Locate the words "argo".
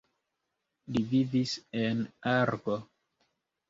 2.37-2.83